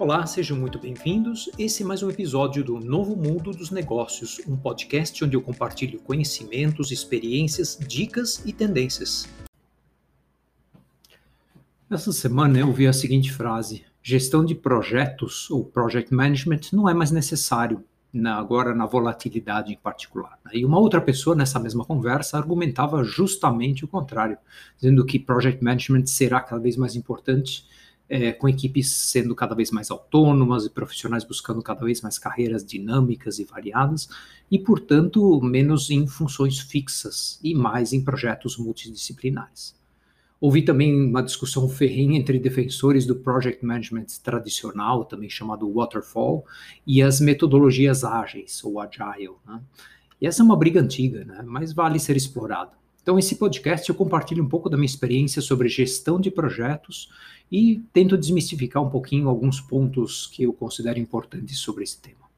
Olá, 0.00 0.24
sejam 0.26 0.56
muito 0.56 0.78
bem-vindos. 0.78 1.50
Esse 1.58 1.82
é 1.82 1.86
mais 1.86 2.04
um 2.04 2.08
episódio 2.08 2.62
do 2.62 2.78
Novo 2.78 3.16
Mundo 3.16 3.50
dos 3.50 3.72
Negócios, 3.72 4.40
um 4.46 4.56
podcast 4.56 5.24
onde 5.24 5.34
eu 5.34 5.42
compartilho 5.42 5.98
conhecimentos, 5.98 6.92
experiências, 6.92 7.76
dicas 7.76 8.40
e 8.46 8.52
tendências. 8.52 9.28
Essa 11.90 12.12
semana 12.12 12.60
eu 12.60 12.72
vi 12.72 12.86
a 12.86 12.92
seguinte 12.92 13.32
frase: 13.32 13.84
gestão 14.00 14.44
de 14.44 14.54
projetos 14.54 15.50
ou 15.50 15.64
project 15.64 16.14
management 16.14 16.60
não 16.72 16.88
é 16.88 16.94
mais 16.94 17.10
necessário, 17.10 17.82
na, 18.12 18.36
agora 18.36 18.76
na 18.76 18.86
volatilidade 18.86 19.72
em 19.72 19.76
particular. 19.76 20.38
E 20.52 20.64
uma 20.64 20.78
outra 20.78 21.00
pessoa 21.00 21.34
nessa 21.34 21.58
mesma 21.58 21.84
conversa 21.84 22.36
argumentava 22.38 23.02
justamente 23.02 23.84
o 23.84 23.88
contrário, 23.88 24.38
dizendo 24.76 25.04
que 25.04 25.18
project 25.18 25.62
management 25.62 26.06
será 26.06 26.40
cada 26.40 26.62
vez 26.62 26.76
mais 26.76 26.94
importante 26.94 27.66
é, 28.08 28.32
com 28.32 28.48
equipes 28.48 28.90
sendo 28.90 29.34
cada 29.34 29.54
vez 29.54 29.70
mais 29.70 29.90
autônomas 29.90 30.64
e 30.64 30.70
profissionais 30.70 31.24
buscando 31.24 31.62
cada 31.62 31.84
vez 31.84 32.00
mais 32.00 32.18
carreiras 32.18 32.64
dinâmicas 32.64 33.38
e 33.38 33.44
variadas, 33.44 34.08
e, 34.50 34.58
portanto, 34.58 35.40
menos 35.42 35.90
em 35.90 36.06
funções 36.06 36.58
fixas 36.58 37.38
e 37.42 37.54
mais 37.54 37.92
em 37.92 38.02
projetos 38.02 38.56
multidisciplinares. 38.56 39.76
Ouvi 40.40 40.62
também 40.62 40.94
uma 40.94 41.22
discussão 41.22 41.68
ferrenha 41.68 42.18
entre 42.18 42.38
defensores 42.38 43.04
do 43.04 43.16
project 43.16 43.64
management 43.64 44.06
tradicional, 44.22 45.04
também 45.04 45.28
chamado 45.28 45.70
waterfall, 45.72 46.46
e 46.86 47.02
as 47.02 47.20
metodologias 47.20 48.04
ágeis, 48.04 48.62
ou 48.62 48.80
agile. 48.80 49.34
Né? 49.46 49.60
E 50.20 50.26
essa 50.26 50.42
é 50.42 50.44
uma 50.44 50.56
briga 50.56 50.80
antiga, 50.80 51.24
né? 51.24 51.42
mas 51.44 51.72
vale 51.72 51.98
ser 51.98 52.16
explorada. 52.16 52.70
Então, 53.08 53.18
esse 53.18 53.36
podcast 53.36 53.88
eu 53.88 53.94
compartilho 53.94 54.44
um 54.44 54.48
pouco 54.50 54.68
da 54.68 54.76
minha 54.76 54.84
experiência 54.84 55.40
sobre 55.40 55.66
gestão 55.70 56.20
de 56.20 56.30
projetos 56.30 57.08
e 57.50 57.82
tento 57.90 58.18
desmistificar 58.18 58.82
um 58.82 58.90
pouquinho 58.90 59.30
alguns 59.30 59.62
pontos 59.62 60.26
que 60.26 60.42
eu 60.42 60.52
considero 60.52 60.98
importantes 60.98 61.56
sobre 61.56 61.84
esse 61.84 61.98
tema. 61.98 62.28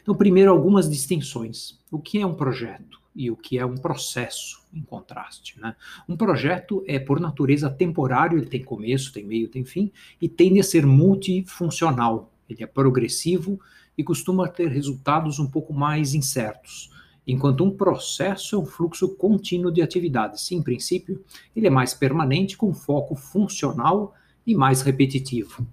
Então, 0.00 0.14
primeiro, 0.14 0.52
algumas 0.52 0.88
distinções. 0.88 1.76
O 1.90 1.98
que 1.98 2.20
é 2.20 2.24
um 2.24 2.36
projeto 2.36 3.00
e 3.16 3.32
o 3.32 3.36
que 3.36 3.58
é 3.58 3.66
um 3.66 3.74
processo, 3.74 4.62
em 4.72 4.80
contraste? 4.80 5.58
Né? 5.58 5.74
Um 6.08 6.16
projeto 6.16 6.84
é, 6.86 7.00
por 7.00 7.18
natureza, 7.18 7.68
temporário, 7.68 8.38
ele 8.38 8.46
tem 8.46 8.62
começo, 8.62 9.12
tem 9.12 9.24
meio, 9.24 9.48
tem 9.48 9.64
fim, 9.64 9.90
e 10.22 10.28
tende 10.28 10.60
a 10.60 10.62
ser 10.62 10.86
multifuncional. 10.86 12.32
Ele 12.48 12.62
é 12.62 12.66
progressivo 12.68 13.58
e 13.98 14.04
costuma 14.04 14.46
ter 14.46 14.68
resultados 14.68 15.40
um 15.40 15.50
pouco 15.50 15.74
mais 15.74 16.14
incertos 16.14 16.93
enquanto 17.26 17.64
um 17.64 17.70
processo 17.70 18.56
é 18.56 18.58
um 18.58 18.66
fluxo 18.66 19.16
contínuo 19.16 19.72
de 19.72 19.82
atividades. 19.82 20.50
Em 20.52 20.62
princípio, 20.62 21.24
ele 21.54 21.66
é 21.66 21.70
mais 21.70 21.94
permanente, 21.94 22.56
com 22.56 22.74
foco 22.74 23.14
funcional 23.14 24.14
e 24.46 24.54
mais 24.54 24.82
repetitivo. 24.82 25.66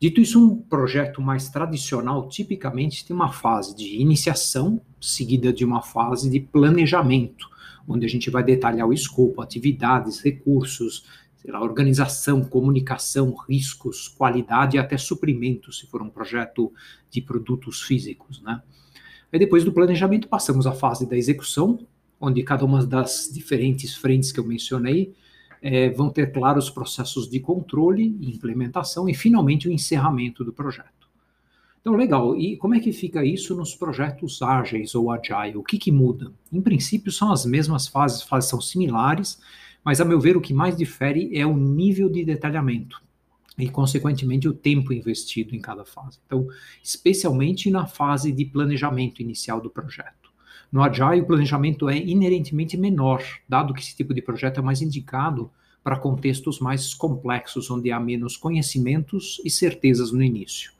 Dito 0.00 0.20
isso, 0.20 0.44
um 0.44 0.56
projeto 0.56 1.22
mais 1.22 1.48
tradicional 1.48 2.28
tipicamente 2.28 3.06
tem 3.06 3.14
uma 3.14 3.30
fase 3.30 3.76
de 3.76 4.00
iniciação, 4.00 4.80
seguida 5.00 5.52
de 5.52 5.64
uma 5.64 5.80
fase 5.80 6.28
de 6.28 6.40
planejamento, 6.40 7.48
onde 7.86 8.04
a 8.04 8.08
gente 8.08 8.28
vai 8.28 8.42
detalhar 8.42 8.88
o 8.88 8.92
escopo, 8.92 9.40
atividades, 9.40 10.20
recursos, 10.20 11.04
lá, 11.44 11.60
organização, 11.60 12.42
comunicação, 12.42 13.34
riscos, 13.48 14.08
qualidade 14.08 14.76
e 14.76 14.80
até 14.80 14.96
suprimento, 14.96 15.72
se 15.72 15.86
for 15.86 16.02
um 16.02 16.10
projeto 16.10 16.72
de 17.10 17.20
produtos 17.20 17.82
físicos, 17.82 18.42
né? 18.42 18.60
Aí 19.32 19.38
depois 19.38 19.64
do 19.64 19.72
planejamento 19.72 20.28
passamos 20.28 20.66
à 20.66 20.72
fase 20.72 21.08
da 21.08 21.16
execução, 21.16 21.78
onde 22.20 22.42
cada 22.42 22.64
uma 22.64 22.84
das 22.84 23.30
diferentes 23.32 23.96
frentes 23.96 24.30
que 24.30 24.38
eu 24.38 24.44
mencionei 24.44 25.14
é, 25.62 25.88
vão 25.90 26.10
ter 26.10 26.32
claros 26.32 26.68
processos 26.68 27.30
de 27.30 27.40
controle 27.40 28.16
e 28.20 28.30
implementação 28.30 29.08
e 29.08 29.14
finalmente 29.14 29.68
o 29.68 29.72
encerramento 29.72 30.44
do 30.44 30.52
projeto. 30.52 31.08
Então, 31.80 31.94
legal. 31.94 32.36
E 32.36 32.56
como 32.56 32.74
é 32.74 32.80
que 32.80 32.92
fica 32.92 33.24
isso 33.24 33.56
nos 33.56 33.74
projetos 33.74 34.40
ágeis 34.42 34.94
ou 34.94 35.10
agile? 35.10 35.56
O 35.56 35.64
que, 35.64 35.78
que 35.78 35.90
muda? 35.90 36.32
Em 36.52 36.60
princípio, 36.60 37.10
são 37.10 37.32
as 37.32 37.44
mesmas 37.44 37.88
fases, 37.88 38.22
fases 38.22 38.50
são 38.50 38.60
similares, 38.60 39.40
mas 39.84 40.00
a 40.00 40.04
meu 40.04 40.20
ver 40.20 40.36
o 40.36 40.40
que 40.40 40.54
mais 40.54 40.76
difere 40.76 41.36
é 41.36 41.44
o 41.44 41.56
nível 41.56 42.08
de 42.08 42.24
detalhamento 42.24 43.02
e, 43.58 43.68
consequentemente, 43.68 44.48
o 44.48 44.54
tempo 44.54 44.92
investido 44.92 45.54
em 45.54 45.60
cada 45.60 45.84
fase. 45.84 46.18
Então, 46.26 46.46
especialmente 46.82 47.70
na 47.70 47.86
fase 47.86 48.32
de 48.32 48.44
planejamento 48.44 49.20
inicial 49.20 49.60
do 49.60 49.70
projeto. 49.70 50.32
No 50.70 50.82
Agile, 50.82 51.20
o 51.20 51.26
planejamento 51.26 51.88
é 51.88 51.98
inerentemente 51.98 52.76
menor, 52.76 53.22
dado 53.48 53.74
que 53.74 53.80
esse 53.80 53.94
tipo 53.94 54.14
de 54.14 54.22
projeto 54.22 54.58
é 54.58 54.62
mais 54.62 54.80
indicado 54.80 55.50
para 55.84 55.98
contextos 55.98 56.60
mais 56.60 56.94
complexos, 56.94 57.70
onde 57.70 57.90
há 57.90 58.00
menos 58.00 58.36
conhecimentos 58.36 59.40
e 59.44 59.50
certezas 59.50 60.12
no 60.12 60.22
início. 60.22 60.72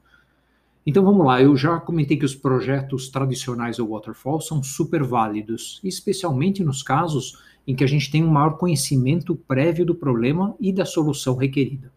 Então 0.85 1.03
vamos 1.03 1.25
lá, 1.25 1.41
eu 1.41 1.55
já 1.55 1.79
comentei 1.79 2.17
que 2.17 2.25
os 2.25 2.35
projetos 2.35 3.07
tradicionais 3.07 3.79
ou 3.79 3.89
waterfall 3.89 4.41
são 4.41 4.61
super 4.61 5.03
válidos, 5.03 5.79
especialmente 5.83 6.63
nos 6.63 6.83
casos 6.83 7.37
em 7.65 7.73
que 7.73 7.83
a 7.83 7.87
gente 7.87 8.11
tem 8.11 8.23
um 8.23 8.29
maior 8.29 8.57
conhecimento 8.57 9.35
prévio 9.35 9.85
do 9.85 9.95
problema 9.95 10.55
e 10.59 10.73
da 10.73 10.85
solução 10.85 11.37
requerida. 11.37 11.93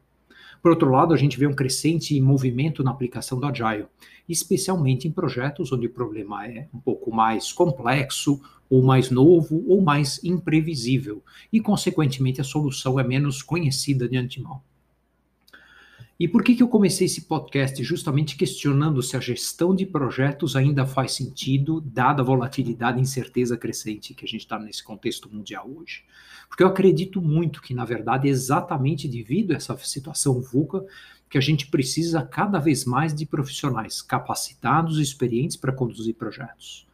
Por 0.63 0.71
outro 0.71 0.91
lado, 0.91 1.15
a 1.15 1.17
gente 1.17 1.39
vê 1.39 1.47
um 1.47 1.55
crescente 1.55 2.21
movimento 2.21 2.83
na 2.83 2.91
aplicação 2.91 3.39
do 3.39 3.47
Agile, 3.47 3.87
especialmente 4.29 5.07
em 5.07 5.13
projetos 5.13 5.73
onde 5.73 5.87
o 5.87 5.91
problema 5.91 6.47
é 6.47 6.69
um 6.75 6.81
pouco 6.81 7.15
mais 7.15 7.53
complexo, 7.53 8.41
ou 8.69 8.83
mais 8.83 9.11
novo, 9.11 9.65
ou 9.69 9.81
mais 9.81 10.23
imprevisível, 10.25 11.23
e, 11.53 11.61
consequentemente, 11.61 12.41
a 12.41 12.45
solução 12.45 12.99
é 12.99 13.05
menos 13.05 13.43
conhecida 13.43 14.09
de 14.09 14.17
antemão. 14.17 14.61
E 16.19 16.27
por 16.27 16.43
que, 16.43 16.55
que 16.55 16.63
eu 16.63 16.69
comecei 16.69 17.05
esse 17.05 17.23
podcast 17.23 17.85
justamente 17.85 18.39
questionando 18.39 19.03
se 19.03 19.19
a 19.19 19.21
gestão 19.21 19.75
de 19.75 19.85
projetos 19.85 20.57
ainda 20.57 20.87
faz 20.87 21.13
sentido, 21.13 21.79
dada 21.79 22.23
a 22.23 22.25
volatilidade 22.25 22.99
e 22.99 23.03
incerteza 23.03 23.55
crescente 23.55 24.15
que 24.15 24.25
a 24.25 24.29
gente 24.29 24.41
está 24.41 24.59
nesse 24.59 24.83
contexto 24.83 25.29
mundial 25.31 25.71
hoje? 25.71 26.05
Porque 26.49 26.63
eu 26.63 26.69
acredito 26.69 27.21
muito 27.21 27.61
que, 27.61 27.75
na 27.75 27.85
verdade, 27.85 28.29
é 28.29 28.31
exatamente 28.31 29.07
devido 29.07 29.53
a 29.53 29.57
essa 29.57 29.77
situação 29.77 30.41
VUCA 30.41 30.87
que 31.29 31.37
a 31.37 31.41
gente 31.41 31.67
precisa 31.67 32.23
cada 32.23 32.59
vez 32.59 32.87
mais 32.87 33.15
de 33.15 33.27
profissionais 33.27 34.01
capacitados 34.01 34.99
e 34.99 35.03
experientes 35.03 35.57
para 35.57 35.73
conduzir 35.73 36.15
projetos. 36.15 36.87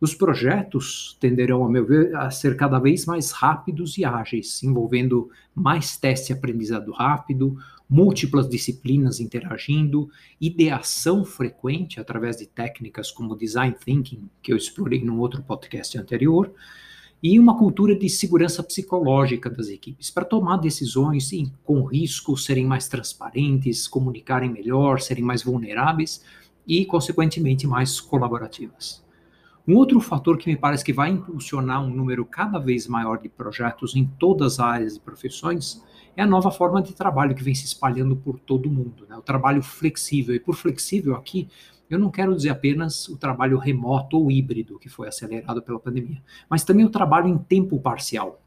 Os 0.00 0.14
projetos 0.14 1.16
tenderão, 1.18 1.64
a 1.64 1.68
meu 1.68 1.84
ver, 1.84 2.14
a 2.14 2.30
ser 2.30 2.56
cada 2.56 2.78
vez 2.78 3.04
mais 3.06 3.32
rápidos 3.32 3.98
e 3.98 4.04
ágeis, 4.04 4.62
envolvendo 4.62 5.28
mais 5.52 5.96
teste 5.96 6.30
e 6.30 6.36
aprendizado 6.36 6.92
rápido, 6.92 7.58
múltiplas 7.88 8.48
disciplinas 8.48 9.18
interagindo, 9.18 10.10
ideação 10.40 11.24
frequente 11.24 11.98
através 11.98 12.36
de 12.36 12.46
técnicas 12.46 13.10
como 13.10 13.34
design 13.36 13.74
thinking, 13.82 14.28
que 14.42 14.52
eu 14.52 14.56
explorei 14.56 15.02
num 15.02 15.18
outro 15.18 15.42
podcast 15.42 15.96
anterior, 15.96 16.52
e 17.22 17.38
uma 17.38 17.56
cultura 17.56 17.98
de 17.98 18.08
segurança 18.08 18.62
psicológica 18.62 19.50
das 19.50 19.68
equipes, 19.68 20.10
para 20.10 20.24
tomar 20.24 20.58
decisões 20.58 21.30
com 21.64 21.82
risco, 21.82 22.36
serem 22.36 22.64
mais 22.64 22.86
transparentes, 22.86 23.88
comunicarem 23.88 24.50
melhor, 24.50 25.00
serem 25.00 25.24
mais 25.24 25.42
vulneráveis 25.42 26.22
e, 26.66 26.84
consequentemente, 26.84 27.66
mais 27.66 28.00
colaborativas. 28.00 29.02
Um 29.68 29.76
outro 29.76 30.00
fator 30.00 30.38
que 30.38 30.48
me 30.48 30.56
parece 30.56 30.82
que 30.82 30.94
vai 30.94 31.10
impulsionar 31.10 31.84
um 31.84 31.90
número 31.90 32.24
cada 32.24 32.58
vez 32.58 32.88
maior 32.88 33.18
de 33.18 33.28
projetos 33.28 33.94
em 33.94 34.06
todas 34.18 34.54
as 34.54 34.60
áreas 34.60 34.96
e 34.96 35.00
profissões 35.00 35.84
é 36.16 36.22
a 36.22 36.26
nova 36.26 36.50
forma 36.50 36.80
de 36.80 36.94
trabalho 36.94 37.34
que 37.34 37.42
vem 37.42 37.54
se 37.54 37.66
espalhando 37.66 38.16
por 38.16 38.40
todo 38.40 38.64
o 38.64 38.72
mundo, 38.72 39.06
né? 39.06 39.14
o 39.14 39.20
trabalho 39.20 39.62
flexível. 39.62 40.34
E 40.34 40.40
por 40.40 40.56
flexível 40.56 41.14
aqui, 41.14 41.50
eu 41.90 41.98
não 41.98 42.10
quero 42.10 42.34
dizer 42.34 42.48
apenas 42.48 43.10
o 43.10 43.18
trabalho 43.18 43.58
remoto 43.58 44.16
ou 44.16 44.30
híbrido, 44.30 44.78
que 44.78 44.88
foi 44.88 45.06
acelerado 45.06 45.60
pela 45.60 45.78
pandemia, 45.78 46.22
mas 46.48 46.64
também 46.64 46.86
o 46.86 46.90
trabalho 46.90 47.28
em 47.28 47.36
tempo 47.36 47.78
parcial, 47.78 48.40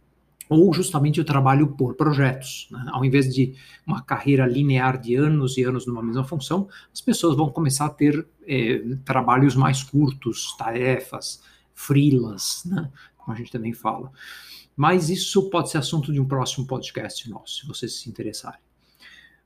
ou 0.51 0.73
justamente 0.73 1.21
o 1.21 1.23
trabalho 1.23 1.65
por 1.65 1.95
projetos. 1.95 2.67
Né? 2.69 2.85
Ao 2.89 3.05
invés 3.05 3.33
de 3.33 3.55
uma 3.87 4.01
carreira 4.01 4.45
linear 4.45 4.99
de 4.99 5.15
anos 5.15 5.57
e 5.57 5.63
anos 5.63 5.87
numa 5.87 6.03
mesma 6.03 6.25
função, 6.25 6.67
as 6.93 6.99
pessoas 6.99 7.37
vão 7.37 7.49
começar 7.49 7.85
a 7.85 7.89
ter 7.89 8.27
é, 8.45 8.83
trabalhos 9.05 9.55
mais 9.55 9.81
curtos, 9.81 10.53
tarefas, 10.57 11.41
frilas, 11.73 12.63
né? 12.65 12.91
como 13.15 13.33
a 13.33 13.39
gente 13.39 13.49
também 13.49 13.71
fala. 13.71 14.11
Mas 14.75 15.09
isso 15.09 15.49
pode 15.49 15.69
ser 15.69 15.77
assunto 15.77 16.11
de 16.11 16.19
um 16.19 16.25
próximo 16.25 16.67
podcast 16.67 17.29
nosso, 17.29 17.61
se 17.61 17.65
vocês 17.65 18.01
se 18.01 18.09
interessarem. 18.09 18.59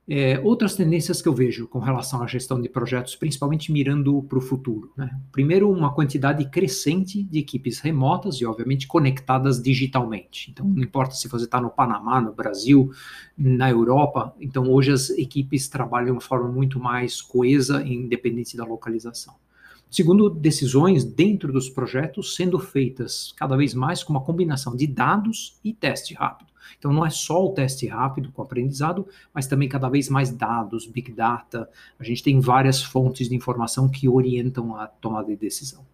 É, 0.08 0.40
outras 0.42 0.76
tendências 0.76 1.20
que 1.20 1.28
eu 1.28 1.34
vejo 1.34 1.68
com 1.68 1.80
relação 1.80 2.22
à 2.22 2.28
gestão 2.28 2.62
de 2.62 2.70
projetos, 2.70 3.16
principalmente 3.16 3.72
mirando 3.72 4.22
para 4.22 4.38
o 4.38 4.42
futuro. 4.42 4.92
Né? 4.96 5.10
Primeiro, 5.32 5.72
uma 5.72 5.92
quantidade 5.94 6.48
crescente 6.48 7.24
de 7.24 7.40
equipes 7.40 7.80
remotas 7.80 8.36
e, 8.36 8.46
obviamente, 8.46 8.86
conectadas 8.86 9.60
digitalmente. 9.60 10.52
Então, 10.52 10.68
não 10.68 10.84
importa 10.84 11.16
se 11.16 11.28
você 11.28 11.46
está 11.46 11.60
no 11.60 11.72
Panamá, 11.72 12.22
no 12.22 12.34
Brasil, 12.34 12.92
na 13.36 13.68
Europa, 13.70 14.36
então 14.40 14.70
hoje 14.70 14.92
as 14.92 15.10
equipes 15.10 15.68
trabalham 15.68 16.06
de 16.06 16.12
uma 16.12 16.22
forma 16.22 16.50
muito 16.50 16.80
mais 16.80 17.20
coesa, 17.20 17.82
independente 17.84 18.56
da 18.56 18.64
localização. 18.64 19.34
Segundo, 19.90 20.30
decisões 20.30 21.04
dentro 21.04 21.52
dos 21.52 21.68
projetos 21.68 22.36
sendo 22.36 22.60
feitas 22.60 23.34
cada 23.36 23.56
vez 23.56 23.74
mais 23.74 24.04
com 24.04 24.14
uma 24.14 24.22
combinação 24.22 24.76
de 24.76 24.86
dados 24.86 25.60
e 25.64 25.74
teste 25.74 26.14
rápido. 26.14 26.55
Então, 26.78 26.92
não 26.92 27.06
é 27.06 27.10
só 27.10 27.46
o 27.46 27.54
teste 27.54 27.88
rápido 27.88 28.32
com 28.32 28.42
aprendizado, 28.42 29.08
mas 29.34 29.48
também 29.48 29.70
cada 29.70 29.90
vez 29.90 30.10
mais 30.10 30.32
dados, 30.32 30.86
big 30.86 31.12
data. 31.12 31.70
A 32.00 32.04
gente 32.04 32.24
tem 32.24 32.40
várias 32.40 32.84
fontes 32.84 33.30
de 33.30 33.36
informação 33.36 33.90
que 33.90 34.08
orientam 34.08 34.76
a 34.76 34.88
tomada 34.88 35.28
de 35.28 35.36
decisão. 35.36 35.86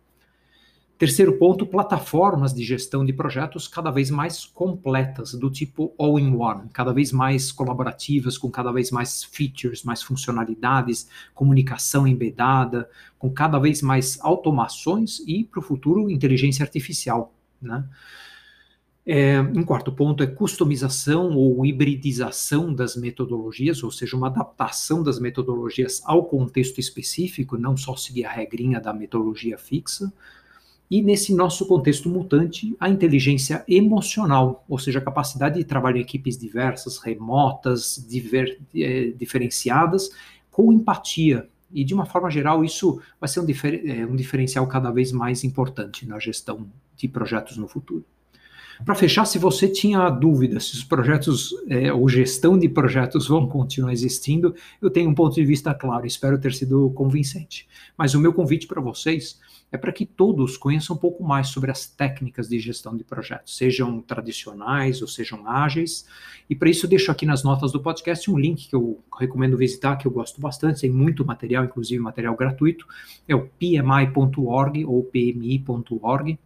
Terceiro 1.01 1.35
ponto, 1.39 1.65
plataformas 1.65 2.53
de 2.53 2.63
gestão 2.63 3.03
de 3.03 3.11
projetos 3.11 3.67
cada 3.67 3.89
vez 3.89 4.11
mais 4.11 4.45
completas, 4.45 5.33
do 5.33 5.49
tipo 5.49 5.91
all-in-one, 5.97 6.69
cada 6.71 6.93
vez 6.93 7.11
mais 7.11 7.51
colaborativas, 7.51 8.37
com 8.37 8.51
cada 8.51 8.71
vez 8.71 8.91
mais 8.91 9.23
features, 9.23 9.81
mais 9.81 10.03
funcionalidades, 10.03 11.09
comunicação 11.33 12.05
embedada, 12.05 12.87
com 13.17 13.31
cada 13.31 13.57
vez 13.57 13.81
mais 13.81 14.19
automações 14.21 15.23
e, 15.25 15.43
para 15.43 15.59
o 15.59 15.63
futuro, 15.63 16.07
inteligência 16.07 16.61
artificial. 16.63 17.33
Né? 17.59 17.83
É, 19.03 19.41
um 19.41 19.63
quarto 19.63 19.91
ponto 19.91 20.21
é 20.21 20.27
customização 20.27 21.35
ou 21.35 21.65
hibridização 21.65 22.71
das 22.71 22.95
metodologias, 22.95 23.81
ou 23.83 23.89
seja, 23.89 24.15
uma 24.15 24.27
adaptação 24.27 25.01
das 25.01 25.19
metodologias 25.19 26.01
ao 26.05 26.25
contexto 26.25 26.79
específico, 26.79 27.57
não 27.57 27.75
só 27.75 27.95
seguir 27.95 28.25
a 28.25 28.31
regrinha 28.31 28.79
da 28.79 28.93
metodologia 28.93 29.57
fixa. 29.57 30.13
E 30.89 31.01
nesse 31.01 31.33
nosso 31.33 31.65
contexto 31.65 32.09
mutante, 32.09 32.75
a 32.79 32.89
inteligência 32.89 33.63
emocional, 33.67 34.63
ou 34.67 34.77
seja, 34.77 34.99
a 34.99 35.01
capacidade 35.01 35.57
de 35.57 35.63
trabalhar 35.63 35.97
em 35.97 36.01
equipes 36.01 36.37
diversas, 36.37 36.97
remotas, 36.97 38.05
diver, 38.07 38.59
é, 38.75 39.05
diferenciadas, 39.11 40.11
com 40.51 40.71
empatia. 40.71 41.47
E 41.73 41.83
de 41.85 41.93
uma 41.93 42.05
forma 42.05 42.29
geral, 42.29 42.63
isso 42.63 43.01
vai 43.19 43.29
ser 43.29 43.39
um, 43.39 43.45
difer 43.45 43.81
é, 43.89 44.05
um 44.05 44.15
diferencial 44.15 44.67
cada 44.67 44.91
vez 44.91 45.11
mais 45.11 45.43
importante 45.43 46.05
na 46.05 46.19
gestão 46.19 46.67
de 46.97 47.07
projetos 47.07 47.57
no 47.57 47.69
futuro. 47.69 48.05
Para 48.85 48.95
fechar, 48.95 49.25
se 49.25 49.37
você 49.37 49.67
tinha 49.67 50.09
dúvida 50.09 50.59
se 50.59 50.73
os 50.73 50.83
projetos 50.83 51.53
é, 51.67 51.93
ou 51.93 52.07
gestão 52.09 52.57
de 52.57 52.67
projetos 52.67 53.27
vão 53.27 53.47
continuar 53.47 53.93
existindo, 53.93 54.55
eu 54.81 54.89
tenho 54.89 55.09
um 55.09 55.15
ponto 55.15 55.35
de 55.35 55.45
vista 55.45 55.73
claro, 55.73 56.05
espero 56.05 56.39
ter 56.39 56.53
sido 56.53 56.89
convincente. 56.91 57.67
Mas 57.97 58.13
o 58.13 58.19
meu 58.19 58.33
convite 58.33 58.67
para 58.67 58.81
vocês 58.81 59.39
é 59.71 59.77
para 59.77 59.91
que 59.91 60.05
todos 60.05 60.57
conheçam 60.57 60.95
um 60.95 60.99
pouco 60.99 61.23
mais 61.23 61.47
sobre 61.47 61.71
as 61.71 61.87
técnicas 61.87 62.49
de 62.49 62.59
gestão 62.59 62.95
de 62.95 63.03
projetos, 63.03 63.55
sejam 63.55 64.01
tradicionais 64.01 65.01
ou 65.01 65.07
sejam 65.07 65.47
ágeis. 65.47 66.05
E 66.49 66.55
para 66.55 66.69
isso, 66.69 66.87
deixo 66.87 67.09
aqui 67.09 67.25
nas 67.25 67.43
notas 67.43 67.71
do 67.71 67.79
podcast 67.79 68.29
um 68.29 68.37
link 68.37 68.67
que 68.67 68.75
eu 68.75 68.99
recomendo 69.17 69.57
visitar, 69.57 69.95
que 69.95 70.05
eu 70.05 70.11
gosto 70.11 70.41
bastante, 70.41 70.81
tem 70.81 70.89
muito 70.89 71.25
material, 71.25 71.63
inclusive 71.63 72.01
material 72.01 72.35
gratuito, 72.35 72.85
é 73.27 73.33
o 73.33 73.47
pmi.org 73.47 74.85
ou 74.85 75.03
pmi.org. 75.03 76.37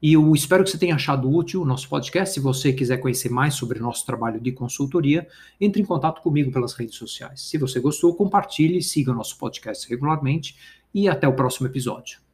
E 0.00 0.12
eu 0.12 0.32
espero 0.34 0.62
que 0.62 0.70
você 0.70 0.78
tenha 0.78 0.94
achado 0.94 1.30
útil 1.30 1.62
o 1.62 1.64
nosso 1.64 1.88
podcast. 1.88 2.34
Se 2.34 2.40
você 2.40 2.72
quiser 2.72 2.98
conhecer 2.98 3.28
mais 3.28 3.54
sobre 3.54 3.80
nosso 3.80 4.06
trabalho 4.06 4.40
de 4.40 4.52
consultoria, 4.52 5.26
entre 5.60 5.82
em 5.82 5.84
contato 5.84 6.22
comigo 6.22 6.52
pelas 6.52 6.72
redes 6.74 6.94
sociais. 6.94 7.42
Se 7.42 7.58
você 7.58 7.80
gostou, 7.80 8.14
compartilhe, 8.14 8.80
siga 8.80 9.12
nosso 9.12 9.36
podcast 9.36 9.88
regularmente 9.88 10.56
e 10.94 11.08
até 11.08 11.26
o 11.26 11.34
próximo 11.34 11.66
episódio. 11.66 12.27